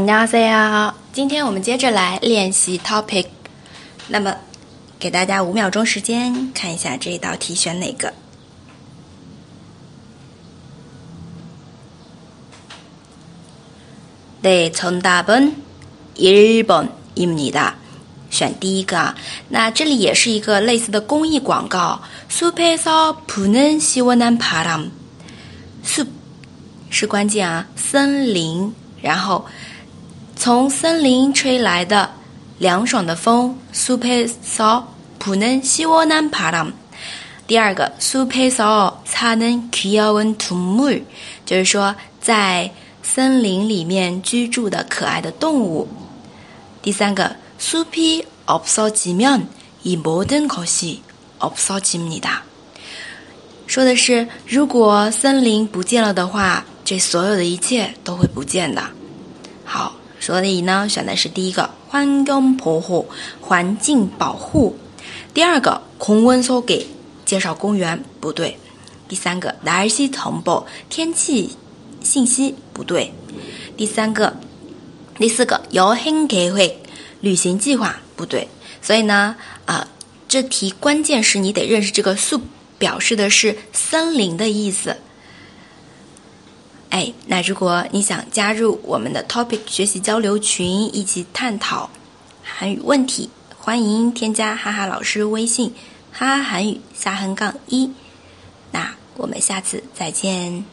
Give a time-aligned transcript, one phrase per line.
[0.00, 0.92] 하세 요。
[1.12, 3.26] 今天我们接着来练习 topic。
[4.08, 4.34] 那么，
[4.98, 8.10] 给大家五秒钟时间，看一下这一道题选哪个。
[14.40, 15.52] 对，从大本，
[16.16, 17.74] 一本一米的，
[18.30, 19.14] 选第一个。
[19.50, 22.00] 那这里也是一个类似的公益广告。
[22.30, 26.08] superior pune siwan param，super
[26.88, 29.44] 是关键啊，森林，然后。
[30.44, 32.10] 从森林吹来的
[32.58, 33.56] 凉爽的风。
[37.46, 37.92] 第二个，
[41.46, 42.70] 就是说在
[43.04, 45.86] 森林里面居住的可爱的动物。
[46.82, 47.84] 第三个，说
[53.84, 58.82] 的是如果森林不见了的话，这所有的一切都会不见的。
[59.64, 59.98] 好。
[60.22, 63.04] 所以呢，选的是第一个，环境保护；，
[63.40, 64.72] 环境保护；，
[65.34, 66.86] 第二个，控温缩给
[67.24, 68.54] 介绍公园不对；，
[69.08, 71.50] 第三个，来西通报天气
[72.04, 73.10] 信息不对；，
[73.76, 74.32] 第三个，
[75.18, 76.78] 第四个，邀请开会
[77.20, 78.46] 旅行计划不对。
[78.80, 79.34] 所以呢，
[79.66, 79.88] 啊，
[80.28, 82.40] 这题关键是你得认识这个树
[82.78, 84.96] 表示的是森林的意思。
[86.92, 91.88] 哎，那如果你想加入我们的 Topic 学习交流群，一起探讨
[92.44, 95.72] 韩语问题，欢迎添加哈哈老师微信，
[96.12, 97.90] 哈韩语下横杠一。
[98.72, 100.66] 那我们下次再见。